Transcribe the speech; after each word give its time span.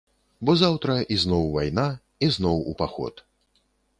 Бо 0.49 0.53
заўтра 0.61 0.95
ізноў 1.17 1.43
вайна, 1.57 1.85
ізноў 2.31 2.57
у 2.71 2.75
паход. 2.83 3.23